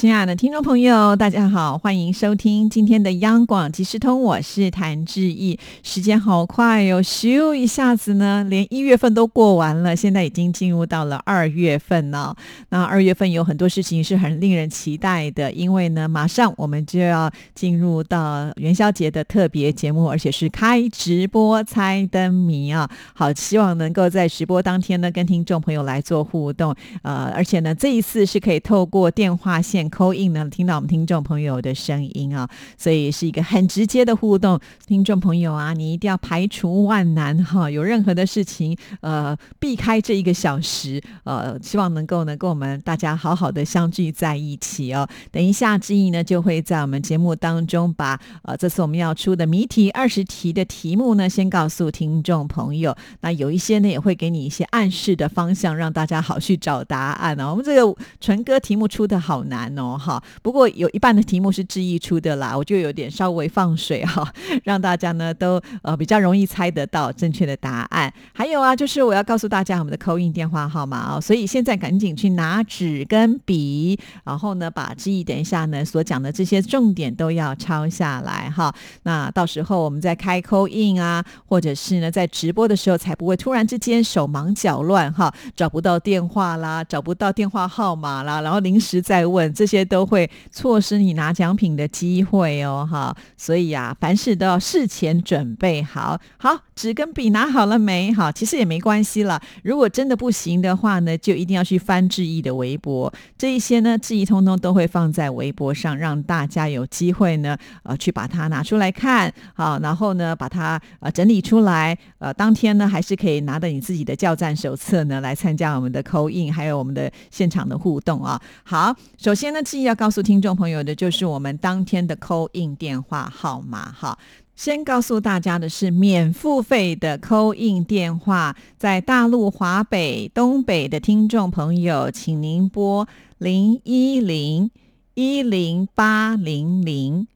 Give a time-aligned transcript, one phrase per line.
[0.00, 5.58] 亲爱的听众朋友，大家好，欢迎收听今天的央广即时通，我是谭志毅。
[5.82, 12.34] 时间好快哟，咻一下子呢，连一月份都过完了，现在已经进入到了二月份了。
[12.70, 22.88] 那二月份有很多事情是很令人期待的，因为呢，马上我们就要进入到元宵节的特别节目，而且是开直播猜灯谜啊。
[23.12, 26.74] 好，希望能够在直播当天呢，跟听众朋友来做互动。
[27.02, 29.89] 呃，而且呢，这一次是可以透过电话线。
[29.90, 34.58] 扣印呢，听到我们听众朋友的声音啊，所以是一个很直接的互动。
[34.86, 45.08] 听众朋友啊，你一定要排除万难哈，有任何的事情，呃，避开这一个小时，呃，希望能够呢跟我们大家好好的相聚在一起哦。
[45.30, 52.96] 等一下，志毅呢就会在我们节目当中把呃这次我们要出的谜题二十题的题目呢，先告诉听众朋友。
[53.22, 57.50] 那有一些呢也会给你一些暗示的方向，让大家好去找答案啊。
[57.50, 59.76] 我们这个纯歌题目出的好难。
[59.78, 64.30] 哦哦哈，不过有一半的题目是志毅出的啦，我就有点稍微放水哈，
[64.62, 68.12] 让大家呢都呃比较容易猜得到正确的答案。
[68.34, 78.74] 还有啊，就是我要告诉大家我们的扣印电话号码啊，所以现在赶紧去拿纸跟笔，然后呢把志毅等一下呢所讲的这些重点都要抄下来哈。
[79.04, 89.69] 那到时候我们在开扣印啊，或者是呢在直播的时候才不会突然之间手忙脚乱哈，找不到电话啦，找不到电话号码啦，然后临时再问这。
[89.70, 96.18] 些都会错失你拿奖品的机会哦，哈，所以啊，凡事都要事前准备好。
[96.38, 98.10] 好，纸跟笔拿好了没？
[98.10, 99.38] 好，其实也没关系了。
[99.62, 118.40] 如果真的不行的话呢，就一定要去翻志毅的微博，这一些呢，志毅通通都会放在微博上，让大家有机会呢，呃，去把它拿出来看，好，然后呢，把它呃整理出来，呃，当天呢，还是可以拿着你自己的教战手册呢，来参加我们的扣印，还有我们的现场的互动啊。
[118.64, 119.60] 好，首先呢。
[119.62, 124.18] 志毅要告诉听众朋友的，就是我们当天的 call in 电话号码哈。
[124.62, 134.70] 先告诉大家的是，免付费的扣印电话，在大陆华北、东北的听众朋友，请您拨零一零
[135.14, 137.26] 一零八零零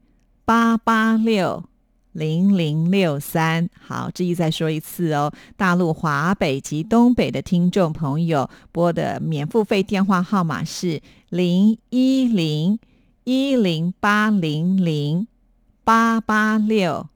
[0.45, 1.65] 八八六。
[2.13, 5.33] 零零六三，好，这一再说一次哦。
[5.57, 12.79] 大陆华北及东北的听众朋友拨的免付费电话号码是零一零
[13.25, 15.27] 一零八零零
[15.83, 17.07] 八八六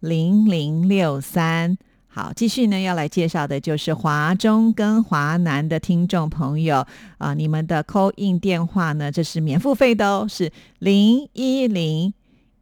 [0.00, 1.76] 零零六三。
[2.06, 6.86] 好，继续呢，要来介绍的就是华中跟华南的听众朋友
[7.18, 12.14] 啊，你们的 call in 电话呢，这是免付费的哦，是零一零。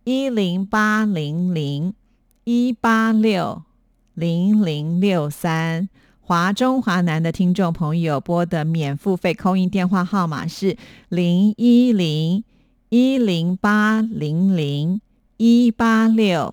[0.07, 1.95] 一零八零零
[2.45, 3.63] 一八六
[4.13, 5.89] 零零六三，
[6.21, 10.77] 华中华南的听众朋友拨的免付费扣印电话号码是
[11.09, 12.45] 零一零
[12.91, 15.01] 一零八零零
[15.39, 16.53] 一八六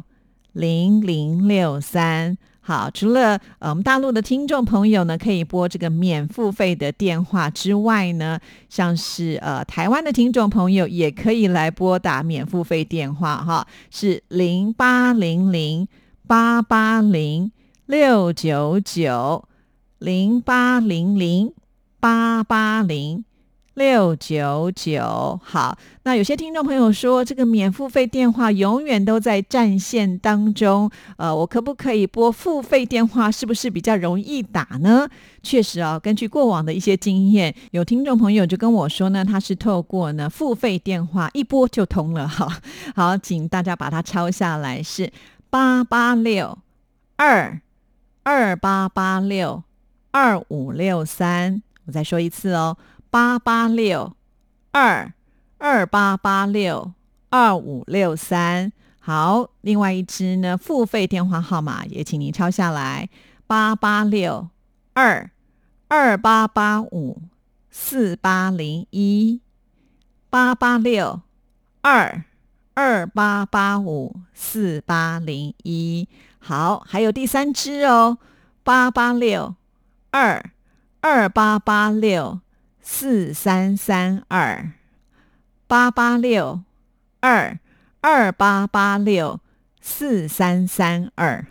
[0.53, 2.37] 零零六三。
[2.63, 8.39] 好，除了呃我们大陆的听众朋友呢，可以拨这个免付费的电话之外呢，
[8.69, 15.87] 像是呃台湾的听众朋友也可以来拨打免付费电话哈，是零八零零
[16.27, 17.51] 八八零
[17.87, 19.45] 六九九
[19.97, 21.51] 零八零零
[21.99, 23.25] 八八零。
[23.75, 25.77] 六九九，好。
[26.03, 33.31] 那有些听众朋友说，这个免付费电话永远都在占线当中，呃，我可不可以拨付费电话？
[33.31, 35.07] 是不是比较容易打呢？
[35.41, 42.27] 确实啊，根据过往的一些经验，有听众朋友就跟我说呢，他是透过呢付费电话一拨就通了。
[42.29, 42.59] 哈，
[42.95, 45.11] 好，请大家把它抄下来，是
[45.49, 46.57] 八八六
[47.15, 47.61] 二
[48.23, 49.63] 二八八六
[50.11, 51.61] 二五六三。
[51.85, 52.77] 我再说一次哦。
[53.11, 54.15] 八八六
[54.71, 55.13] 二
[55.57, 56.93] 二八八六
[57.29, 58.71] 二五六三，
[59.01, 63.09] 好，另外一支呢，付费电话号码也请您抄下来，
[63.45, 64.47] 八八六
[64.93, 65.29] 二
[65.89, 67.21] 二八八五
[67.69, 69.41] 四八零一，
[70.29, 71.21] 八八六
[71.81, 72.23] 二
[72.75, 76.07] 二八八五四八零一，
[76.39, 78.17] 好，还有第三支哦，
[78.63, 79.53] 八八六
[80.11, 80.41] 二
[81.01, 82.39] 二八八六。
[82.81, 84.71] 四三三二
[85.67, 86.61] 八八六
[87.19, 87.57] 二
[88.01, 89.39] 二八八六
[89.79, 91.43] 四三三二，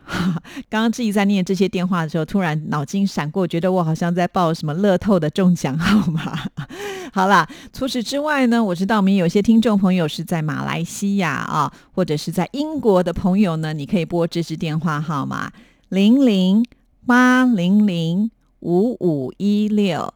[0.69, 6.38] 刚刚志毅在念这些电话的时候，突然脑筋闪过，觉得我好像在报什么乐透的中奖号码。
[7.12, 15.50] 好啦，除此之外呢，我知道我们有些听众朋友是在马来西亚啊，或者是在英国的朋友呢，你可以拨这支电话号码
[15.88, 16.65] 零零
[17.06, 18.31] 八零零
[18.61, 20.15] 五五一六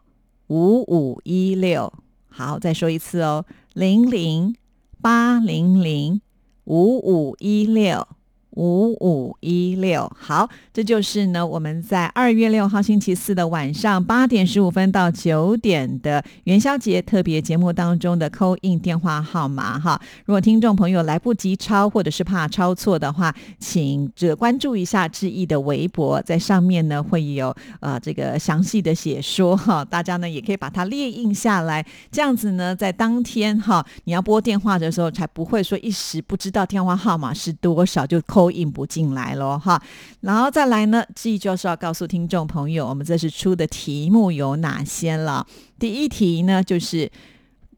[0.54, 1.92] 五五一六。
[2.28, 4.54] 好，再说一次哦，零零
[5.02, 6.20] 八零零。
[6.66, 8.06] 五五一六。
[8.54, 20.00] 五五一六，好，这就是呢，我们在二月六号星期四的晚上八点十五分到九点的元宵节特别节目当中的扣印电话号码哈。
[20.24, 38.44] 如果听众朋友来不及抄，或者是怕抄错的话，请这关注一下志毅的微博，在上面呢会有呃这个详细的写说哈，大家呢也可以把它列印下来，这样子呢在当天哈你要拨电话的时候，才不会说一时不知道电话号码是多少就扣。
[38.44, 39.81] 都印不进来喽哈，
[40.20, 45.46] 然后再来呢，这就是要告诉听众朋友，我们这是出的题目有哪些了。
[45.79, 47.11] 第一题呢，就是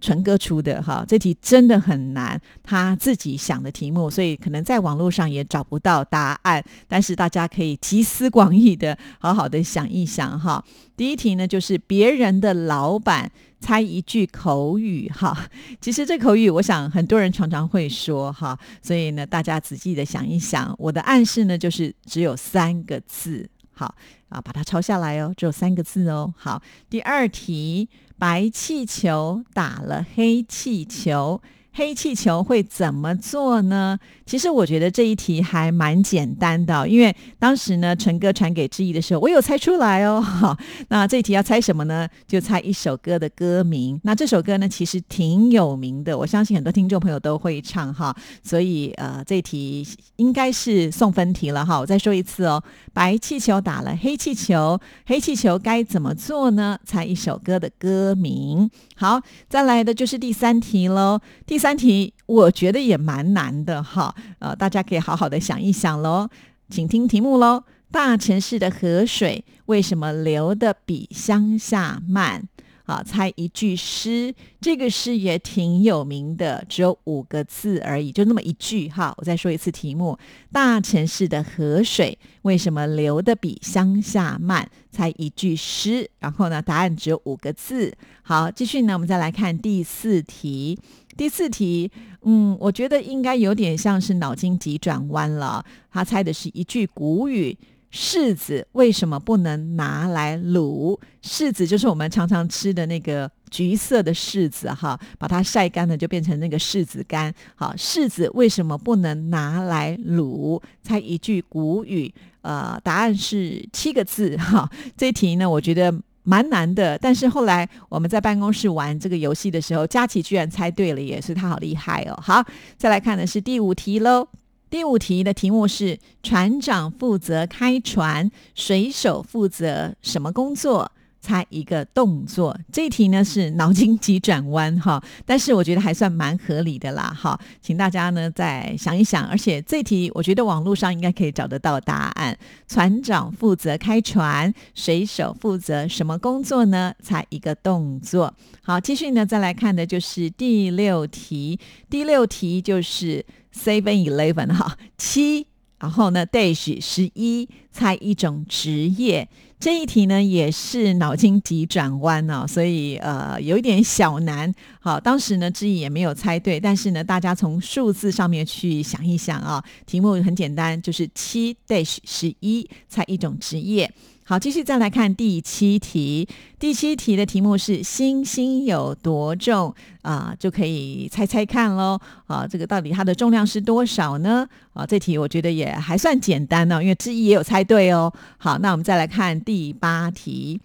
[0.00, 6.62] 纯哥出的哈，这题真的很难，他自己想的题目，所以可能在网络上也找不到答案。
[6.86, 10.64] 但是大家可以集思广益的，好好的想一想哈。
[10.96, 13.30] 第一题呢，就是别人的老板。
[13.58, 15.34] 猜一句口语哈，
[15.80, 23.94] 其实这口语我想很多人常常会说哈，所以呢，大家仔细的想一想，我的暗示呢就是只有三个字，好
[24.28, 26.34] 啊，把它抄下来哦，只有三个字哦。
[26.36, 27.88] 好，第二题，
[28.18, 31.40] 白气球打了黑气球。
[31.76, 33.98] 黑气球会怎么做呢？
[34.24, 40.18] 其实我觉得这一题还蛮简单的，因为当时呢，陈哥传给志毅的时候，我有猜出来哦。
[40.18, 40.56] 好，
[40.88, 42.08] 那这一题要猜什么呢？
[42.26, 44.00] 就猜一首歌的歌名。
[44.04, 48.16] 那这首歌呢，其实挺有名的，我相信很多听众朋友都会唱哈。
[48.42, 49.86] 所以呃，这题
[50.16, 51.78] 应该是送分题了哈。
[51.78, 52.62] 我再说一次哦，
[52.94, 56.78] 白气球打了黑气球，黑气球该怎么做呢？
[56.86, 58.70] 猜一首歌的歌名。
[58.96, 59.20] 好，
[59.50, 61.20] 再来的就是第三题喽。
[61.44, 66.28] 第三三题我觉得也蛮难的哈，呃，大家可以好好的想一想喽，
[66.70, 67.64] 请听题目喽。
[67.90, 72.44] 大城市的河水为什么流的比乡下慢？
[72.84, 79.12] 啊，猜一句诗，这个诗也挺有名的，只有五个字而已，就那么一句哈。
[79.16, 80.16] 我再说一次题目：
[80.52, 84.70] 大城市的河水为什么流得比乡下慢？
[84.92, 87.92] 猜一句诗，然后呢，答案只有五个字。
[88.22, 90.78] 好，继续呢，我们再来看第四题。
[91.16, 91.90] 第四题，
[92.22, 95.64] 嗯，我觉得应该有点像是脑筋急转弯了。
[95.90, 97.56] 他猜的是一句古语。
[97.92, 100.98] 柿子为什么不能拿来卤？
[101.22, 107.32] 柿子就是我们常常吃的那个橘色的柿子，哈，把它晒干了就变成那个柿子干。
[107.54, 110.60] 好，柿子为什么不能拿来卤？
[110.82, 114.36] 猜一句古语，呃，答案是七个字。
[114.36, 115.94] 哈，这题呢，我觉得
[116.26, 116.98] 蛮难的。
[116.98, 122.18] 但是后来我们在办公室玩这个游戏的时候，佳琪居然猜对了，也是他好厉害哦。
[122.20, 122.44] 好，
[122.76, 124.28] 再来看的是第五题喽。
[124.68, 130.90] 第五题的题目是：船长负责开船，水手负责什么工作？
[131.20, 132.56] 猜一个动作。
[132.72, 139.26] 这题呢是脑筋急转弯哈，但是我觉得还算蛮合理的啦哈，请大家呢再想一想。
[139.26, 142.36] 而且这题我觉得网络上应该可以找得到答案。
[142.68, 146.92] 船长负责开船，水手负责什么工作呢？
[147.02, 148.34] 猜一个动作。
[148.62, 151.58] 好，继续呢再来看的就是第六题。
[151.90, 153.24] 第六题就是。
[153.56, 155.46] Seven Eleven 哈七，
[155.78, 159.28] 然后呢，dash 十一，猜一种职业。
[159.58, 164.52] 这一题呢也是脑筋急转弯哦，所以呃有一点小难。
[164.80, 173.90] 好，当时呢志毅也没有猜对，但是呢大家从数字上面去想一想啊，题目很简单，就是七 dash 十一，猜一种职业。
[174.28, 176.26] 好，继续再来看第七题。
[176.58, 181.96] 第七题的题目是“星星有多重”啊，就可以猜猜看喽。
[182.26, 184.44] 啊，这个到底它的重量是多少呢？
[184.72, 188.12] 啊，这题我觉得也还算简单呢，因为之一也有猜对哦。
[188.36, 190.60] 好，那我们再来看第八题，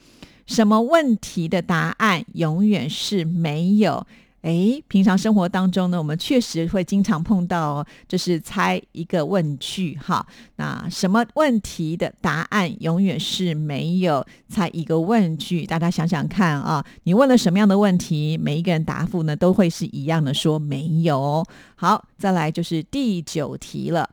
[0.47, 4.07] 什么问题的答案永远是没有？
[4.41, 10.25] 哎，平常生活当中呢，我们确实会经常碰到，就是猜一个问句哈。
[10.55, 14.25] 那什么问题的答案永远是没有？
[14.49, 21.45] 猜一个问句，大家想想看啊，你问了什么样的问题，每一个人答复呢都会是一样的，说没有。
[21.75, 24.09] 好，再来就是第九题了。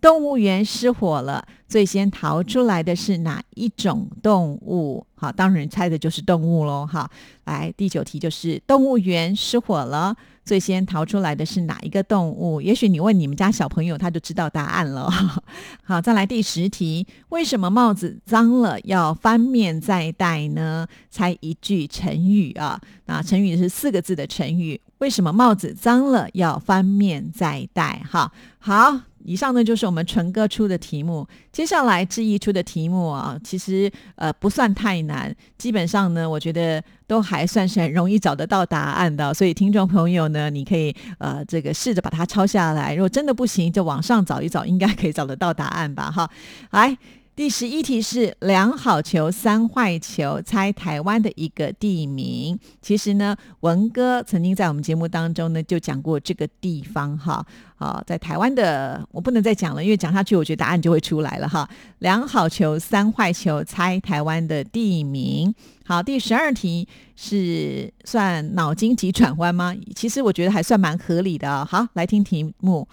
[0.00, 5.04] 动物园失火了，最先逃出来的是哪一种动物？
[5.16, 6.86] 好，当然猜的就是动物喽。
[6.86, 7.10] 哈，
[7.46, 10.14] 来第九题就是动物园失火了，
[10.44, 12.60] 最先逃出来的是哪一个动物？
[12.60, 15.10] 也许你问你们家小朋友，他就知道答案了。
[15.82, 20.86] 好，再来第十题，为什么帽子脏了要翻面再戴呢？
[21.10, 24.80] 猜一句成语啊，那成语是四个字的成语。
[24.98, 28.00] 为什么帽子脏了要翻面再戴？
[28.08, 29.00] 哈，好。
[29.28, 46.30] 以上呢就是我们纯哥出的题目，接下来志毅出的题目啊，其实呃不算太难，基本上呢，我觉得都还算是很容易找得到答案的，所以听众朋友呢，你可以呃这个试着把它抄下来，如果真的不行，就网上找一找，应该可以找得到答案吧，哈，
[46.70, 46.96] 来。
[47.38, 52.58] 第十一题是两好球三坏球，猜台湾的一个地名。
[52.82, 57.46] 其实呢，文哥曾经在我们节目当中呢就讲过这个地方哈。
[57.76, 61.70] 好，在台湾的我不能再讲了，因为讲下去我觉得答案就会出来了哈。
[62.00, 65.54] 两好球三坏球，猜台湾的地名。
[65.84, 69.72] 好，第十二题是算脑筋急转弯吗？
[69.94, 71.64] 其实我觉得还算蛮合理的。
[71.64, 72.88] 好，来听题目：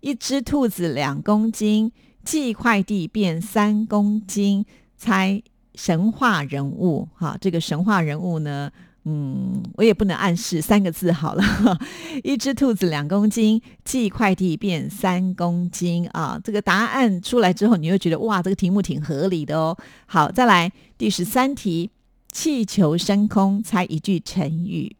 [0.00, 1.92] 一只兔子两公斤。
[2.24, 4.64] 寄快递变三公斤，
[4.96, 5.42] 猜
[5.74, 7.36] 神话人物哈。
[7.40, 8.70] 这个神话人物呢，
[9.04, 11.42] 嗯，我也不能暗示三个字好了。
[12.22, 16.38] 一只兔子两公斤，寄快递变三公斤啊。
[16.42, 19.76] 这个答案出来之后，你会觉得哇，这个题目挺合理的哦。
[20.06, 21.90] 好，再来第十三题，
[22.30, 24.96] 气球升空，猜一句成语。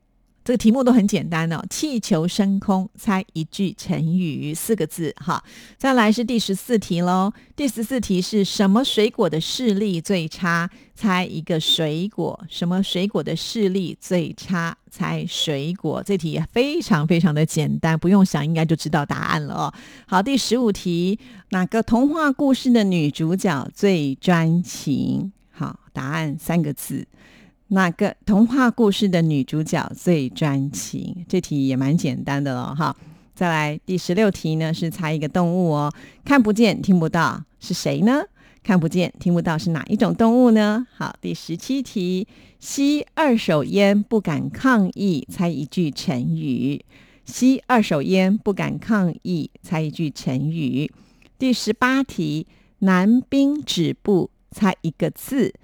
[0.51, 5.41] 这个题目都很简单哦，气球升空，猜一句成语，四个字哈。
[5.79, 10.69] 再来是第十四题喽，第十四题是什么水果的视力最差？
[10.97, 14.77] 猜一个水果，什么水果的视力最差？
[14.91, 19.73] 猜水果，这题非常非常的简单，不用想，应该就知道答案了哦。
[20.09, 21.17] 好，第十五题，
[21.51, 25.31] 哪个童话故事的女主角最专情？
[25.53, 27.07] 好，答案三个字。
[27.73, 31.25] 哪个童话故事的女主角最专情？
[31.29, 32.95] 这题也蛮简单的了哈。
[33.33, 35.93] 再来第十六题呢，是猜一个动物哦，
[36.25, 38.23] 看不见听不到是谁呢？
[38.65, 40.85] 看不见听不到是哪一种动物呢？
[40.97, 42.27] 好，第十七题，
[42.59, 46.85] 吸二手烟不敢抗议，猜一句成语。
[47.25, 50.91] 吸二手烟不敢抗议，猜一句成语。
[51.39, 52.49] 第十八题，
[52.81, 55.55] 男兵止步，猜一个字。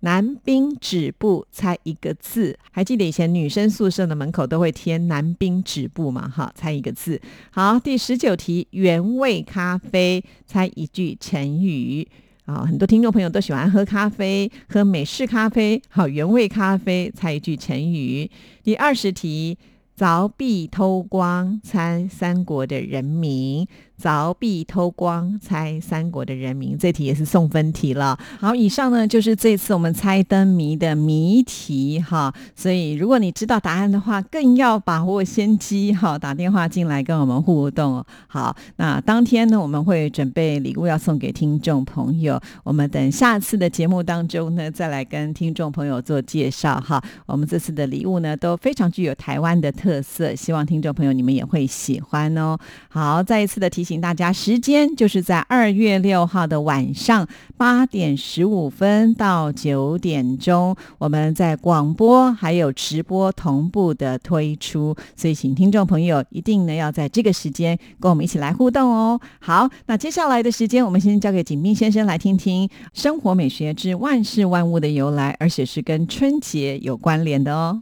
[0.00, 2.58] 男兵止步，猜一个字。
[2.70, 6.28] 还记得以前女生宿舍的门口都会贴“男兵止步”吗？
[6.28, 7.20] 哈，猜一个字。
[7.50, 12.06] 好，第十九题，原味咖啡，猜一句成语。
[12.44, 15.82] 啊，很多听众朋友都喜欢喝咖啡，喝美式咖啡。
[15.88, 18.30] 好，原味咖啡，猜一句成语。
[18.62, 19.58] 第二十题。
[19.98, 23.66] 凿壁偷光，猜三国的人名。
[24.00, 26.76] 凿壁偷光，猜三国的人名。
[26.78, 28.18] 这题也是送分题了。
[28.40, 32.32] 好，以上呢就是这次我们猜灯谜的谜题哈。
[32.54, 38.04] 所以如果你知道答案的话，更要把握先机哈，打电话进来跟我们互动。
[38.26, 42.40] 好，那当天呢我们会准备礼物要送给听众朋友。
[42.62, 47.02] 我们等下次的节目当中呢，再来跟听众朋友做介绍哈。
[47.26, 49.96] 我们这次的礼物呢都非常具有台湾的特。
[50.06, 52.56] 色，希望听众朋友你们也会喜欢哦。
[52.88, 57.26] 好，再一次的提醒大家，时间就是在二月六号的晚上
[57.56, 69.20] 八点十五分到九点钟，我们在广播还有直播同步的推出，所以请听众朋友一定呢要在这个时间跟我们一起来互动哦。
[69.38, 77.78] 好，那接下来的时间，我们先交给景斌先生来听听生活美学之万事万物的由来，而且是跟春节有关联的哦。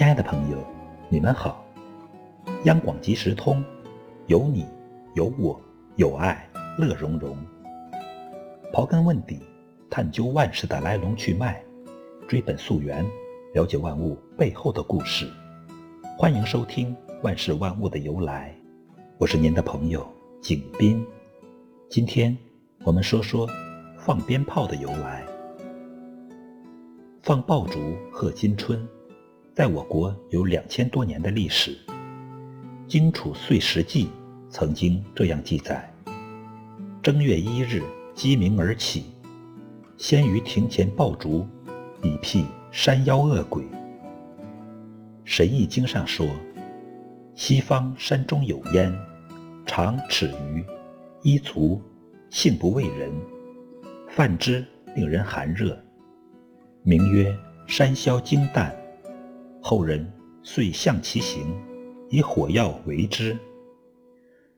[0.00, 0.56] 亲爱的朋友，
[1.10, 1.62] 你们好！
[2.64, 3.62] 央广即时通，
[4.28, 4.66] 有你
[5.12, 5.60] 有我
[5.96, 7.36] 有爱乐融融。
[8.72, 9.42] 刨根问底，
[9.90, 11.62] 探究万事的来龙去脉，
[12.26, 13.04] 追本溯源，
[13.52, 15.30] 了解万物背后的故事。
[16.16, 18.56] 欢迎收听《万事万物的由来》，
[19.18, 21.06] 我是您的朋友景斌。
[21.90, 22.34] 今天
[22.84, 23.46] 我们说说
[23.98, 25.26] 放鞭炮的由来。
[27.20, 27.78] 放爆竹
[28.10, 28.88] 贺新春。
[29.60, 31.72] 在我国有两千多年的历史，
[32.88, 34.06] 《荆楚岁时记》
[34.48, 35.92] 曾经这样记载：
[37.02, 37.82] 正月一日
[38.14, 39.12] 鸡鸣而起，
[39.98, 41.46] 先于庭前爆竹，
[42.02, 43.62] 以辟山妖恶鬼。
[45.24, 46.26] 《神异经》上说：
[47.34, 48.90] 西方山中有烟，
[49.66, 50.64] 长尺余，
[51.20, 51.82] 衣足，
[52.30, 53.12] 性不畏人，
[54.08, 54.64] 泛之
[54.96, 55.78] 令人寒热，
[56.82, 57.36] 名曰
[57.66, 58.72] 山魈精旦。
[59.62, 60.10] 后人
[60.42, 61.54] 遂象其形，
[62.08, 63.36] 以火药为之。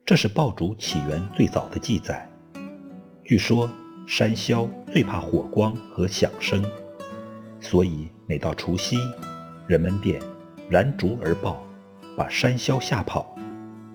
[0.05, 2.27] 这是爆竹起源最早的记载。
[3.23, 3.69] 据说
[4.07, 6.63] 山魈最怕火光和响声，
[7.59, 8.97] 所以每到除夕，
[9.67, 10.21] 人们便
[10.69, 11.61] 燃烛而爆，
[12.17, 13.35] 把山魈吓跑，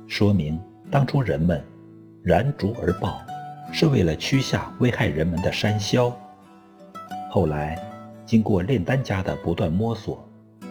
[0.06, 0.60] 说明
[0.90, 1.64] 当初人们
[2.22, 3.18] 燃烛而爆，
[3.72, 6.12] 是为了驱下危害人们的山魈。
[7.30, 7.82] 后来，
[8.26, 10.27] 经过炼丹家的不断摸索。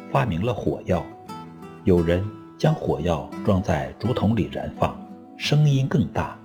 [0.09, 1.05] 发明了火药，
[1.83, 2.23] 有人
[2.57, 4.97] 将火药装在竹筒里燃放，
[5.37, 6.39] 声音更大，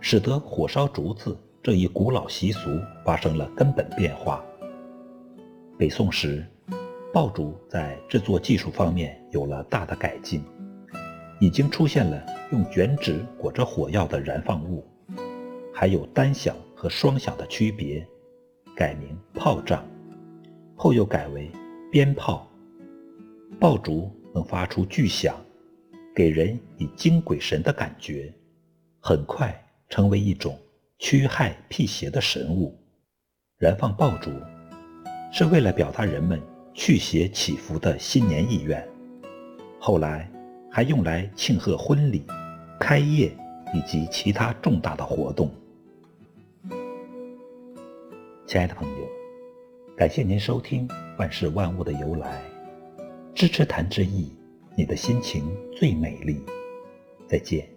[0.00, 2.68] 使得火烧竹子这一古老习俗
[3.04, 4.44] 发生了根本变化。
[5.78, 6.46] 北宋时，
[7.10, 10.44] 爆竹在制作技术方面有了大的改进，
[11.40, 14.86] 已经出现了用卷纸裹着火药的燃放物，
[15.72, 18.06] 还有单响和双响的区别，
[18.76, 19.82] 改名炮仗，
[20.76, 21.50] 后又改为
[21.90, 22.46] 鞭炮。
[23.60, 25.36] 爆竹能发出巨响，
[26.16, 28.32] 给人以惊鬼神的感觉，
[29.00, 29.54] 很快
[29.90, 30.58] 成为一种
[30.98, 32.74] 驱害辟邪的神物。
[33.58, 34.30] 燃放爆竹
[35.30, 36.40] 是为了表达人们
[36.72, 38.82] 驱邪祈福的新年意愿，
[39.78, 40.26] 后来
[40.72, 42.24] 还用来庆贺婚礼、
[42.78, 43.30] 开业
[43.74, 45.50] 以及其他重大的活动。
[48.46, 49.08] 亲爱的朋友，
[49.94, 50.88] 感谢您收听
[51.18, 52.40] 《万事万物的由来》。
[53.34, 54.30] 支持谈之意，
[54.76, 55.44] 你的心情
[55.74, 56.42] 最美丽。
[57.26, 57.68] 再见。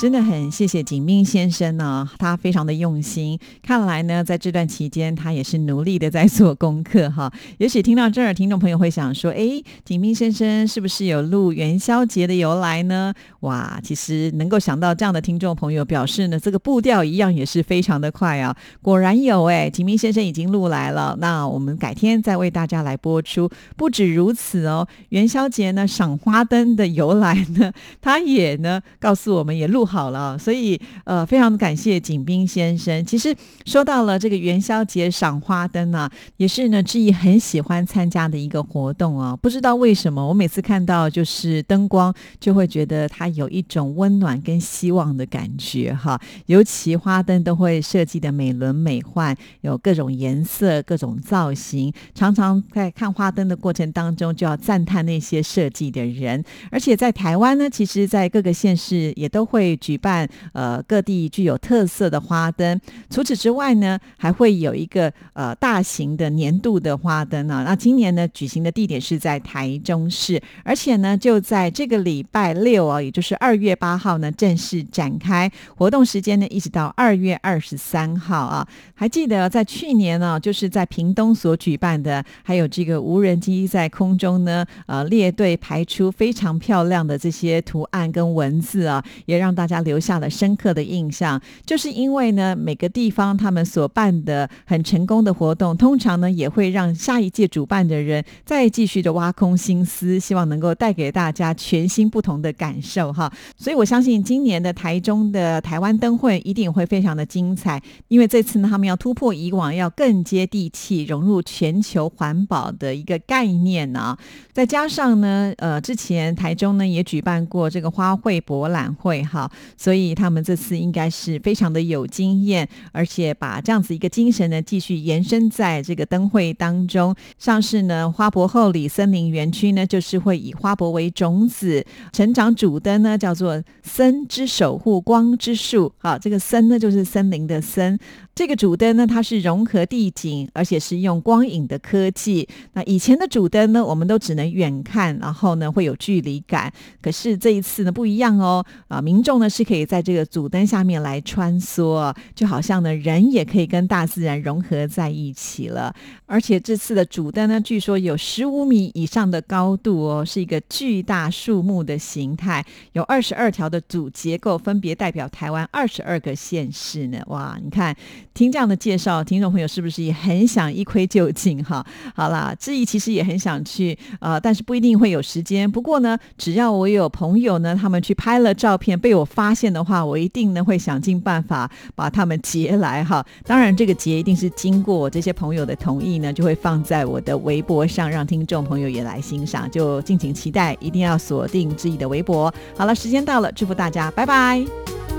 [0.00, 3.38] 真的很谢谢景明先生呢，他非常的用心。
[3.62, 7.30] 看来呢，在这段期间，他也是努力的在做功课哈。
[7.58, 18.56] 也许听到这儿，听众朋友会想说：“哎，景明先生是不是有录元宵节的由来呢？”哇，其实能够想到这样的听众朋友，表示呢，这个步调一样也是非常的快啊。
[18.80, 21.14] 果然有哎，景明先生已经录来了。
[21.20, 23.50] 那我们改天再为大家来播出。
[23.76, 27.70] 不止如此哦，元宵节呢，赏花灯的由来呢，
[28.00, 29.86] 他也呢告诉我们，也录。
[29.90, 33.04] 好了，所以呃，非常感谢景斌先生。
[33.04, 33.34] 其实
[33.66, 39.34] 说到了这个元宵节赏花灯啊，也是呢志毅很喜欢参加的一个活动啊。
[39.34, 46.20] 不知道为什么，我每次看到就是灯光，就会觉得它有一种温暖跟希望的感觉哈。
[46.46, 51.92] 尤其花灯都会设计的美轮美奂，有各种颜色、各种造型。
[52.14, 56.44] 常常在看花灯的过程当中，就要赞叹那些设计的人。
[56.70, 59.76] 而且在台湾呢，其实在各个县市也都会。
[59.80, 67.64] 举办呃各地具有特色的花灯，除此之外呢，还会有一个呃大型的年度的花灯啊。
[67.64, 78.66] 那今年呢举行的地点是在台中市，而且呢就在这个礼拜六啊，也就是二月八号呢正式展开活动，时间呢一直到二月二十三号啊。
[78.94, 103.32] 还记得在去年呢，就是在屏东所举办的，还有这个无人机在空中呢呃列队排出非常漂亮的这些图案跟文字啊，也让大家留下了深刻的印象，就是因为呢，每个地方他们所办的很成功的活动，通常呢也会让下一届主办的人再继续的挖空心思，希望能够带给大家全新不同的感受哈。
[103.56, 114.16] 所以我相信今年的台中的台湾灯会一定会非常的精彩，因为这次呢，他们要突破以往，要更接地气，融入全球环保的一个概念呢。
[114.52, 119.50] 再加上呢，呃，之前台中呢也举办过这个花卉博览会哈。
[119.76, 127.14] 所以他们这次应该是非常的有经验，而且把这样子一个精神呢，继续延伸在这个灯会当中。
[127.38, 135.92] 像是呢，花博后里森林园区呢，就是会以花博为种子，成长主灯呢叫做“森之守护光之树”。
[135.98, 137.98] 好，这个“森”呢就是森林的“森”。
[138.40, 142.48] 这个主灯呢，它是融合地景，而且是用光影的科技。
[142.72, 146.72] 那以前的主灯呢，我们都只能远看，然后呢会有距离感。
[147.02, 155.94] 可是这一次呢不一样哦，啊，民众呢是可以在这个主灯下面来穿梭，就好像呢人也可以跟大自然融合在一起了。
[156.24, 167.18] 而且这次的主灯呢，据说有十五米以上的高度哦，是一个巨大树木的形态，有二十二条的主结构，分别代表台湾二十二个县市呢。
[167.26, 167.94] 哇，你看。
[168.32, 171.84] 听这样的介绍，听众朋友是不是也很想一窥究竟哈？
[172.14, 175.70] 好啦，志毅其实也很想去，呃，但是不一定会有时间。
[175.70, 183.24] 不过呢，只要我有朋友呢，他们去拍了照片被我发现的话，我一定呢会想尽办法把他们截来哈。
[183.44, 189.70] 当然，这个截一定是经过我这些朋友的同意呢，就会放在我的微博上，让听众朋友也来欣赏。
[189.70, 192.52] 就敬请期待，一定要锁定志毅的微博。
[192.76, 195.09] 好了，时间到了，祝福大家，拜拜。